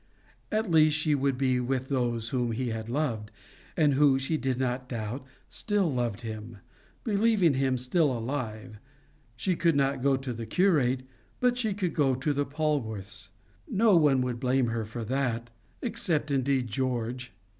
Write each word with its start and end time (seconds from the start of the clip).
At 0.51 0.71
least 0.71 0.97
she 0.97 1.13
would 1.13 1.37
be 1.37 1.59
with 1.59 1.87
those 1.89 2.29
whom 2.29 2.53
he 2.53 2.69
had 2.69 2.89
loved, 2.89 3.29
and 3.77 3.93
who, 3.93 4.17
she 4.17 4.35
did 4.35 4.57
not 4.57 4.89
doubt, 4.89 5.23
still 5.47 5.93
loved 5.93 6.21
him, 6.21 6.57
believing 7.03 7.53
him 7.53 7.77
still 7.77 8.11
alive. 8.11 8.79
She 9.35 9.55
could 9.55 9.75
not 9.75 10.01
go 10.01 10.17
to 10.17 10.33
the 10.33 10.47
curate, 10.47 11.03
but 11.39 11.55
she 11.55 11.75
could 11.75 11.93
go 11.93 12.15
to 12.15 12.33
the 12.33 12.47
Polwarths; 12.47 13.29
no 13.69 13.95
one 13.95 14.21
would 14.21 14.39
blame 14.39 14.69
her 14.69 14.85
for 14.85 15.03
that 15.05 15.51
except 15.83 16.31
indeed 16.31 16.65
George. 16.65 17.31